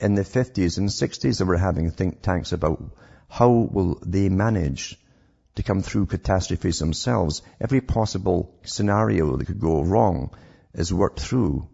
[0.00, 2.82] in the 50s and 60s, they were having think tanks about
[3.28, 4.98] how will they manage
[5.56, 7.42] to come through catastrophes themselves.
[7.60, 10.30] Every possible scenario that could go wrong
[10.74, 11.68] is worked through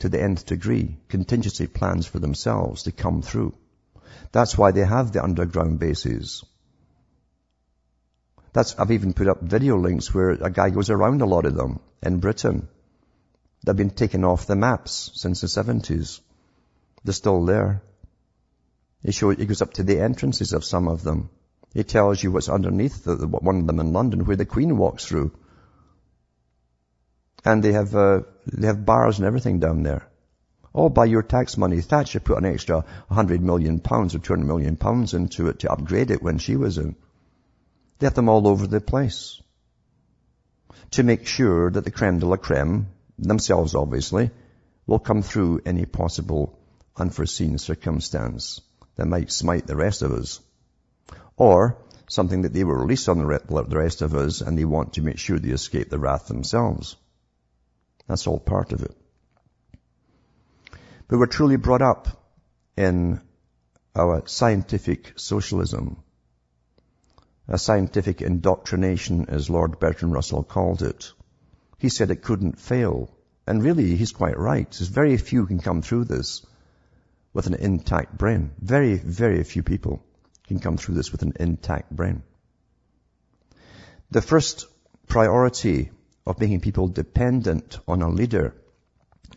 [0.00, 3.54] to the nth degree, contingency plans for themselves to come through.
[4.32, 6.44] That's why they have the underground bases.
[8.52, 11.54] That's, I've even put up video links where a guy goes around a lot of
[11.54, 12.68] them in Britain.
[13.64, 16.20] They've been taken off the maps since the 70s.
[17.04, 17.82] They're still there.
[19.02, 21.30] He, show, he goes up to the entrances of some of them.
[21.72, 25.04] He tells you what's underneath the, one of them in London where the Queen walks
[25.04, 25.32] through.
[27.44, 30.06] And they have, uh, they have bars and everything down there.
[30.72, 31.80] All by your tax money.
[31.80, 36.10] Thatcher put an extra 100 million pounds or 200 million pounds into it to upgrade
[36.10, 36.96] it when she was in.
[38.00, 39.40] They have them all over the place.
[40.92, 44.30] To make sure that the creme de la creme, themselves obviously,
[44.86, 46.58] will come through any possible
[46.96, 48.62] unforeseen circumstance
[48.96, 50.40] that might smite the rest of us.
[51.36, 51.76] Or
[52.08, 55.18] something that they will release on the rest of us and they want to make
[55.18, 56.96] sure they escape the wrath themselves.
[58.08, 58.96] That's all part of it.
[61.06, 62.08] But we're truly brought up
[62.76, 63.20] in
[63.94, 66.02] our scientific socialism,
[67.50, 71.12] a scientific indoctrination as Lord Bertrand Russell called it.
[71.78, 73.10] He said it couldn't fail.
[73.44, 74.70] And really, he's quite right.
[74.70, 76.46] There's very few can come through this
[77.32, 78.52] with an intact brain.
[78.60, 80.00] Very, very few people
[80.46, 82.22] can come through this with an intact brain.
[84.12, 84.66] The first
[85.08, 85.90] priority
[86.24, 88.54] of making people dependent on a leader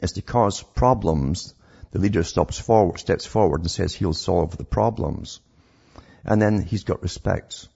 [0.04, 1.56] is to cause problems.
[1.92, 5.40] The leader stops forward, steps forward and says he'll solve the problems.
[6.24, 7.68] And then he's got respect.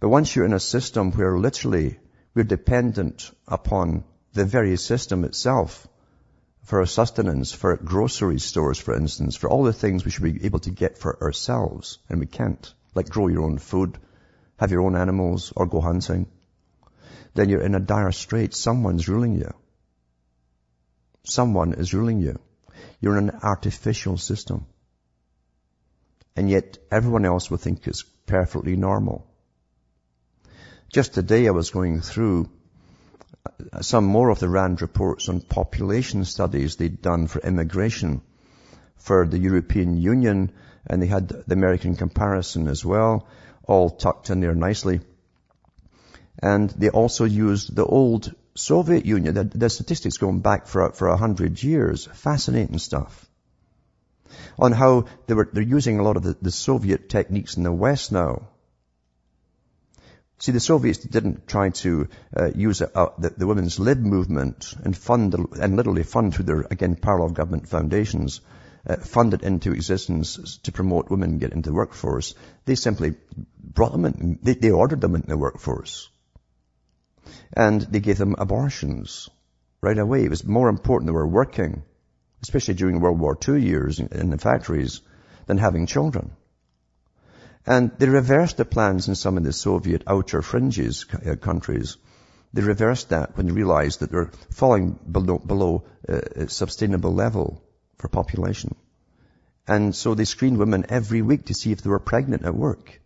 [0.00, 1.98] But once you're in a system where literally
[2.34, 5.86] we're dependent upon the very system itself
[6.62, 10.44] for our sustenance, for grocery stores, for instance, for all the things we should be
[10.44, 13.98] able to get for ourselves, and we can't, like grow your own food,
[14.58, 16.26] have your own animals, or go hunting
[17.38, 18.52] then you're in a dire strait.
[18.52, 19.52] Someone's ruling you.
[21.24, 22.36] Someone is ruling you.
[23.00, 24.66] You're in an artificial system.
[26.34, 29.24] And yet everyone else will think it's perfectly normal.
[30.90, 32.48] Just today I was going through
[33.44, 38.22] uh, some more of the RAND reports on population studies they'd done for immigration
[38.96, 40.50] for the European Union
[40.86, 43.26] and they had the American comparison as well,
[43.64, 45.00] all tucked in there nicely.
[46.38, 51.08] And they also used the old Soviet Union, the, the statistics going back for, for
[51.08, 52.06] a hundred years.
[52.14, 53.28] Fascinating stuff.
[54.58, 57.72] On how they were, they're using a lot of the, the Soviet techniques in the
[57.72, 58.48] West now.
[60.40, 64.72] See, the Soviets didn't try to uh, use a, a, the, the, women's lib movement
[64.84, 68.40] and fund, and literally fund through their, again, parallel government foundations,
[68.88, 68.96] uh,
[69.34, 72.36] it into existence to promote women get into the workforce.
[72.66, 73.16] They simply
[73.58, 76.08] brought them in, they, they ordered them into the workforce.
[77.52, 79.28] And they gave them abortions
[79.80, 80.24] right away.
[80.24, 81.82] It was more important they were working,
[82.42, 85.00] especially during World War II years in the factories,
[85.46, 86.30] than having children.
[87.68, 91.98] And they reversed the plans in some of the Soviet outer fringes uh, countries.
[92.54, 97.62] They reversed that when they realized that they're falling below, below uh, a sustainable level
[97.98, 98.74] for population.
[99.66, 103.02] And so they screened women every week to see if they were pregnant at work.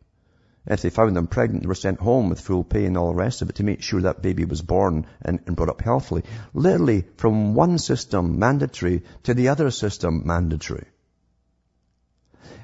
[0.64, 3.16] If they found them pregnant, they were sent home with full pay and all the
[3.16, 6.22] rest of it to make sure that baby was born and, and brought up healthily.
[6.54, 10.86] Literally from one system mandatory to the other system mandatory.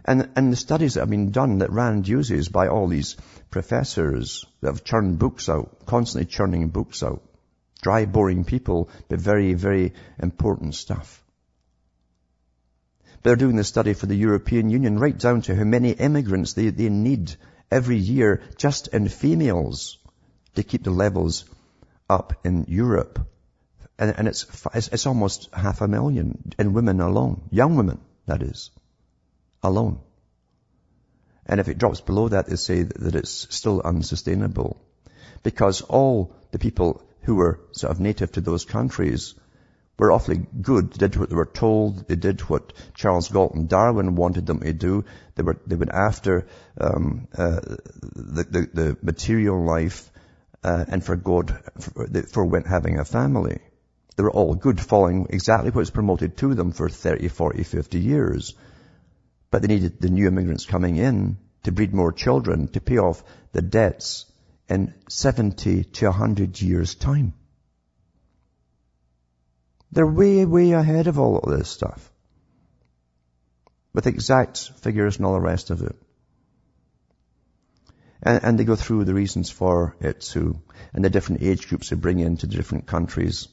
[0.09, 3.19] And, and the studies that have been done that Rand uses by all these
[3.51, 7.23] professors that have churned books out, constantly churning books out,
[7.83, 11.23] dry, boring people, but very, very important stuff.
[13.23, 16.71] They're doing the study for the European Union right down to how many immigrants they,
[16.71, 17.37] they need
[17.71, 19.99] every year just in females
[20.55, 21.45] to keep the levels
[22.09, 23.29] up in Europe.
[23.99, 27.43] And, and it's, it's, it's almost half a million in women alone.
[27.51, 28.71] Young women, that is.
[29.63, 30.01] Alone.
[31.47, 34.81] And if it drops below that, they say that it's still unsustainable.
[35.43, 39.35] Because all the people who were sort of native to those countries
[39.99, 44.15] were awfully good, They did what they were told, they did what Charles Galton Darwin
[44.15, 45.05] wanted them to do.
[45.35, 46.47] They were, they went after,
[46.81, 47.61] um, uh,
[48.15, 50.11] the, the, the, material life,
[50.63, 53.59] uh, and for God, for, for having a family.
[54.17, 57.99] They were all good, following exactly what was promoted to them for 30, 40, 50
[57.99, 58.55] years.
[59.51, 63.23] But they needed the new immigrants coming in to breed more children, to pay off
[63.53, 64.27] the debts
[64.69, 67.33] in 70 to 100 years time.
[69.91, 72.13] They're way, way ahead of all of this stuff.
[73.95, 75.97] With exact figures and all the rest of it.
[78.23, 80.61] And, and, they go through the reasons for it too,
[80.93, 83.49] and the different age groups they bring into the different countries,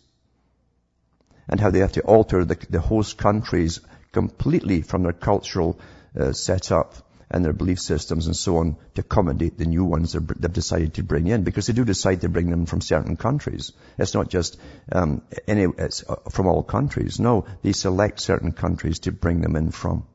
[1.48, 3.80] and how they have to alter the, the host countries
[4.16, 5.78] completely from their cultural
[6.18, 6.94] uh, setup
[7.30, 11.04] and their belief systems and so on to accommodate the new ones they've decided to
[11.04, 13.74] bring in because they do decide to bring them from certain countries.
[13.98, 14.58] It's not just
[14.90, 17.20] um, any, it's uh, from all countries.
[17.20, 20.06] No, they select certain countries to bring them in from.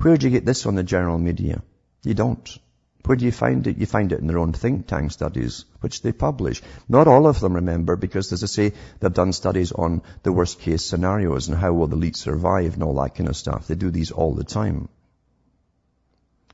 [0.00, 1.62] Where do you get this on the general media?
[2.02, 2.58] You don't.
[3.04, 3.78] Where do you find it?
[3.78, 6.62] You find it in their own think tank studies, which they publish.
[6.88, 10.60] Not all of them, remember, because as I say, they've done studies on the worst
[10.60, 13.66] case scenarios and how will the elite survive and all that kind of stuff.
[13.66, 14.88] They do these all the time.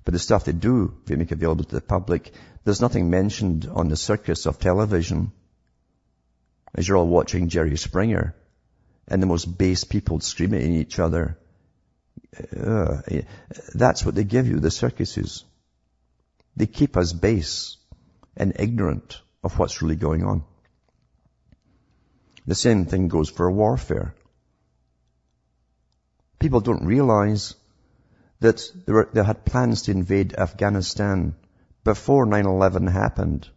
[0.05, 2.33] But the stuff they do, they make available to the public,
[2.65, 5.33] there's nothing mentioned on the circus of television.
[6.75, 8.35] As you're all watching Jerry Springer
[9.09, 11.39] and the most base people screaming at each other.
[12.57, 13.01] Uh,
[13.75, 15.45] that's what they give you, the circuses.
[16.57, 17.77] They keep us base
[18.37, 20.45] and ignorant of what's really going on.
[22.47, 24.15] The same thing goes for warfare.
[26.39, 27.55] People don't realize
[28.41, 31.35] that were, they had plans to invade Afghanistan
[31.83, 33.49] before 9-11 happened.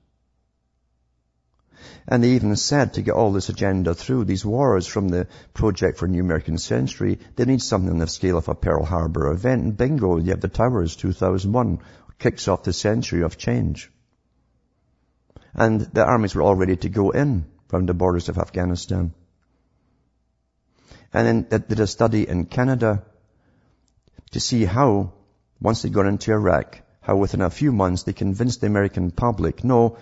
[2.08, 5.97] And they even said to get all this agenda through, these wars from the Project
[5.97, 9.32] for a New American Century, they need something on the scale of a Pearl Harbor
[9.32, 9.64] event.
[9.64, 11.80] And bingo, you have the Towers 2001,
[12.20, 13.91] kicks off the century of change.
[15.53, 19.13] And the armies were all ready to go in from the borders of Afghanistan.
[21.13, 23.03] And then they did a study in Canada
[24.32, 25.13] to see how,
[25.59, 29.63] once they got into Iraq, how within a few months they convinced the American public,
[29.63, 29.97] no,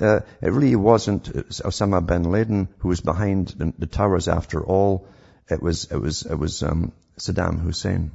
[0.00, 5.06] uh, it really wasn't Osama bin Laden who was behind the, the towers after all.
[5.48, 8.12] It was, it was, it was, um, Saddam Hussein.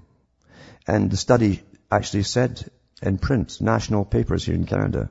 [0.88, 1.62] And the study
[1.92, 2.70] actually said
[3.02, 5.10] in print, national papers here in Canada,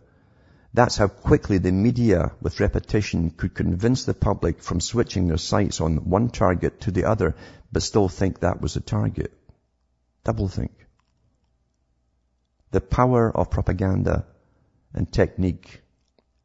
[0.77, 5.81] That's how quickly the media, with repetition, could convince the public from switching their sights
[5.81, 7.35] on one target to the other,
[7.73, 9.33] but still think that was a target.
[10.23, 10.73] Double think.
[12.73, 14.27] The power of propaganda
[14.93, 15.81] and technique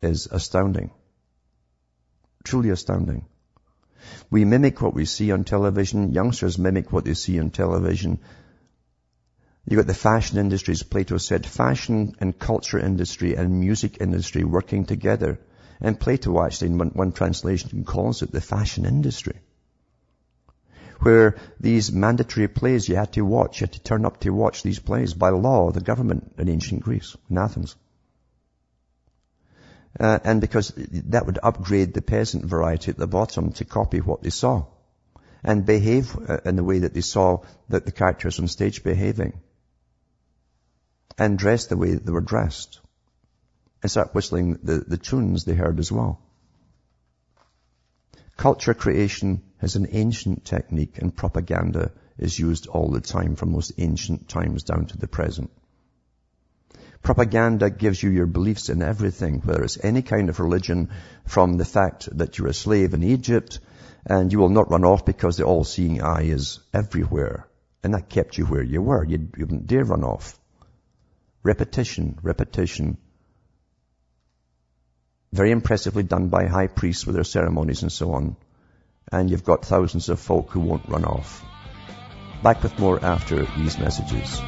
[0.02, 0.92] is astounding.
[2.46, 3.26] Truly astounding.
[4.30, 6.14] We mimic what we see on television.
[6.14, 8.20] Youngsters mimic what they see on television.
[9.68, 10.84] You got the fashion industries.
[10.84, 15.40] Plato said fashion and culture industry and music industry working together.
[15.80, 19.40] And Plato actually in one, one translation calls it the fashion industry.
[21.00, 24.62] Where these mandatory plays you had to watch, you had to turn up to watch
[24.62, 27.76] these plays by law, the government in ancient Greece, in Athens.
[30.00, 34.22] Uh, and because that would upgrade the peasant variety at the bottom to copy what
[34.22, 34.66] they saw
[35.44, 37.40] and behave uh, in the way that they saw
[37.70, 39.34] that the characters on stage behaving
[41.18, 42.80] and dress the way they were dressed
[43.82, 46.22] and start whistling the, the tunes they heard as well.
[48.38, 53.74] Culture creation is an ancient technique and propaganda is used all the time from most
[53.78, 55.52] ancient times down to the present.
[57.04, 60.90] Propaganda gives you your beliefs in everything, whether it's any kind of religion,
[61.26, 63.60] from the fact that you're a slave in Egypt,
[64.06, 67.48] and you will not run off because the all-seeing eye is everywhere.
[67.84, 69.04] And that kept you where you were.
[69.04, 70.40] You, you wouldn't dare run off.
[71.44, 72.98] Repetition, repetition.
[75.32, 78.36] Very impressively done by high priests with their ceremonies and so on.
[79.12, 81.44] And you've got thousands of folk who won't run off.
[82.44, 84.42] Back with more after these messages.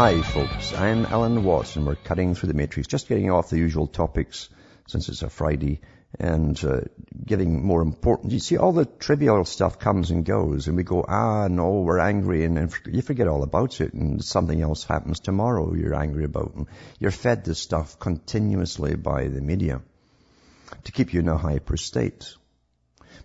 [0.00, 3.58] Hi folks, I'm Alan Watt and we're cutting through the matrix, just getting off the
[3.58, 4.48] usual topics
[4.88, 5.82] since it's a Friday
[6.18, 6.80] and uh,
[7.22, 8.32] getting more important.
[8.32, 11.98] You see, all the trivial stuff comes and goes and we go, ah, no, we're
[11.98, 16.24] angry and, and you forget all about it and something else happens tomorrow you're angry
[16.24, 16.54] about.
[16.54, 16.66] And
[16.98, 19.82] you're fed this stuff continuously by the media
[20.84, 22.32] to keep you in a hyper state.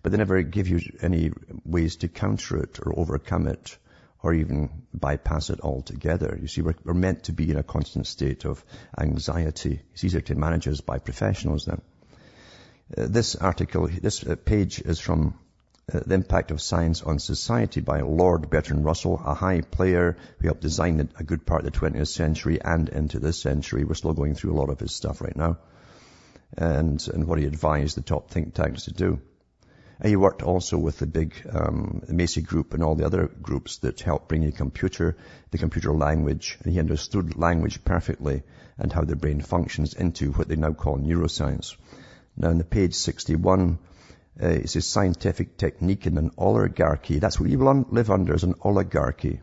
[0.03, 1.31] But they never give you any
[1.63, 3.77] ways to counter it or overcome it
[4.25, 6.35] or even bypass it altogether.
[6.41, 8.65] You see, we're, we're, meant to be in a constant state of
[8.99, 9.81] anxiety.
[9.93, 11.81] It's easier to manage us by professionals then.
[12.97, 15.37] Uh, this article, this uh, page is from
[15.93, 20.47] uh, The Impact of Science on Society by Lord Bertrand Russell, a high player who
[20.47, 23.83] helped design a good part of the 20th century and into this century.
[23.83, 25.59] We're still going through a lot of his stuff right now.
[26.57, 29.21] And, and what he advised the top think tanks to do.
[29.99, 33.77] And he worked also with the big um, Macy group and all the other groups
[33.77, 35.15] that helped bring the computer,
[35.51, 38.43] the computer language, and he understood language perfectly
[38.77, 41.75] and how the brain functions into what they now call neuroscience.
[42.35, 43.79] Now, on the page 61,
[44.41, 47.19] uh, it says scientific technique in an oligarchy.
[47.19, 49.41] That's what will live under as an oligarchy.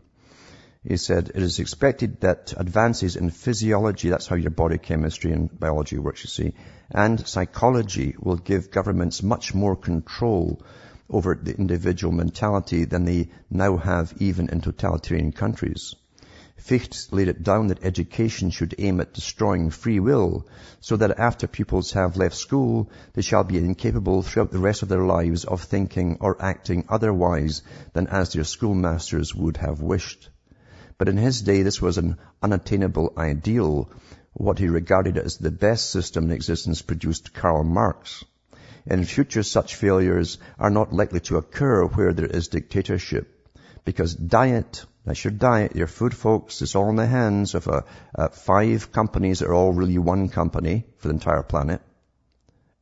[0.85, 5.49] He said, it is expected that advances in physiology, that's how your body chemistry and
[5.57, 6.53] biology works, you see,
[6.91, 10.61] and psychology will give governments much more control
[11.09, 15.95] over the individual mentality than they now have even in totalitarian countries.
[16.57, 20.45] Fichte laid it down that education should aim at destroying free will
[20.81, 24.89] so that after pupils have left school, they shall be incapable throughout the rest of
[24.89, 27.61] their lives of thinking or acting otherwise
[27.93, 30.29] than as their schoolmasters would have wished.
[30.97, 33.89] But in his day, this was an unattainable ideal.
[34.33, 38.23] What he regarded as the best system in existence produced Karl Marx.
[38.85, 43.29] In future, such failures are not likely to occur where there is dictatorship.
[43.85, 47.85] Because diet, that's your diet, your food folks, is all in the hands of a,
[48.15, 51.81] a five companies that are all really one company for the entire planet.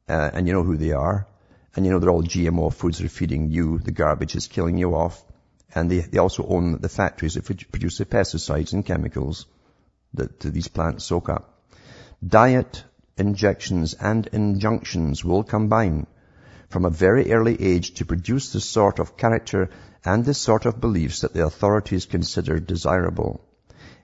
[0.08, 1.28] Uh, and you know who they are.
[1.76, 3.80] And you know they're all GMO foods that are feeding you.
[3.80, 5.24] The garbage is killing you off.
[5.74, 9.46] And they, they also own the factories that produce the pesticides and chemicals
[10.14, 11.62] that these plants soak up.
[12.26, 12.84] Diet,
[13.18, 16.08] injections and injunctions will combine
[16.70, 19.70] from a very early age to produce the sort of character
[20.04, 23.46] and the sort of beliefs that the authorities consider desirable.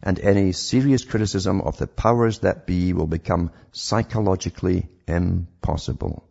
[0.03, 6.23] And any serious criticism of the powers that be will become psychologically impossible.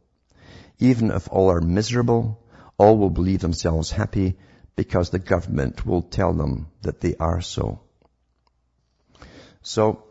[0.78, 2.39] Even if all are miserable,
[2.78, 4.37] all will believe themselves happy
[4.77, 7.81] because the government will tell them that they are so.
[9.62, 10.05] So,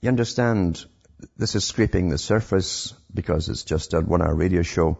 [0.00, 0.84] you understand,
[1.36, 4.98] this is scraping the surface because it's just a one hour radio show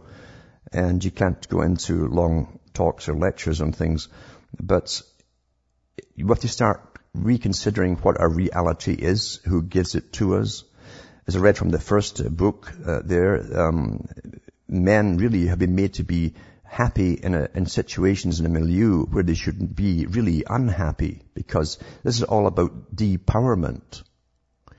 [0.73, 4.09] and you can't go into long talks or lectures on things,
[4.59, 5.01] but
[6.15, 6.81] you have to start
[7.13, 10.63] reconsidering what our reality is, who gives it to us.
[11.27, 14.07] As I read from the first book uh, there, um,
[14.67, 16.33] men really have been made to be
[16.69, 21.79] happy in, a, in situations in a milieu where they shouldn't be really unhappy because
[22.03, 24.03] this is all about depowerment.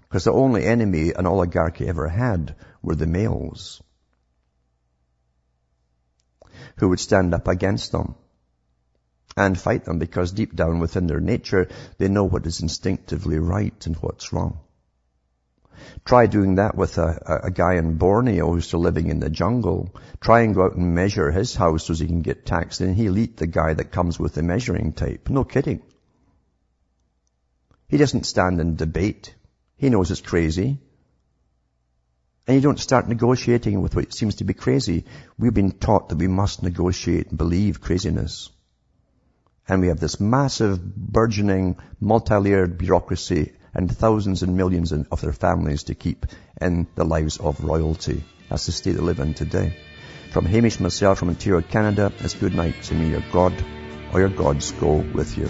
[0.03, 3.83] Because the only enemy an oligarchy ever had were the males
[6.77, 8.15] who would stand up against them
[9.37, 11.69] and fight them because deep down within their nature
[11.99, 14.61] they know what is instinctively right and what's wrong.
[16.05, 19.95] Try doing that with a, a, guy in Borneo who's still living in the jungle.
[20.21, 23.19] Try and go out and measure his house so he can get taxed and he'll
[23.19, 25.29] eat the guy that comes with the measuring tape.
[25.31, 25.83] No kidding.
[27.89, 29.35] He doesn't stand in debate.
[29.77, 30.79] He knows it's crazy.
[32.47, 35.05] And you don't start negotiating with what seems to be crazy.
[35.39, 38.51] We've been taught that we must negotiate and believe craziness.
[39.69, 45.85] And we have this massive, burgeoning, multi-layered bureaucracy and thousands and millions of their families
[45.85, 46.27] to keep
[46.61, 48.23] in the lives of royalty.
[48.49, 49.77] That's the state they live in today.
[50.33, 53.11] From Hamish myself from Ontario, Canada, it's good night to me.
[53.11, 53.55] Your God
[54.13, 55.49] or your gods go with you.